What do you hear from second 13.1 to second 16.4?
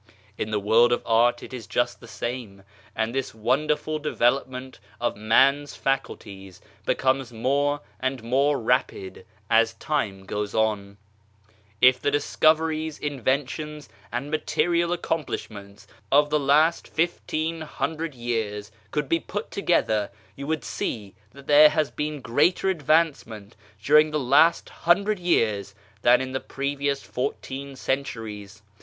ventions and material accomplishments of the